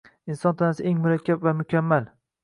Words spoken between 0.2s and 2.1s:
Inson tanasi eng murakkab va mukammal